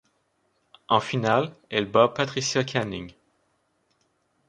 [0.87, 3.13] En finale, elle bat Patricia Canning.